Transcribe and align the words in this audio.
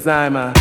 Cause 0.00 0.06
I'm 0.06 0.36
a 0.36 0.59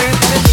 everything 0.00 0.47